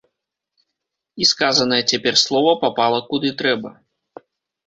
І 1.25 1.27
сказанае 1.31 1.79
цяпер 1.91 2.15
слова 2.23 2.51
папала 2.63 2.99
куды 3.11 3.29
трэба. 3.43 3.69